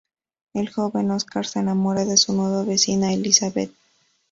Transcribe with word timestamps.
El 0.55 0.67
joven 0.73 1.11
Oscar 1.11 1.45
se 1.45 1.59
enamora 1.59 2.05
de 2.05 2.17
su 2.17 2.33
nueva 2.33 2.63
vecina, 2.63 3.13
Elizabeth. 3.13 3.71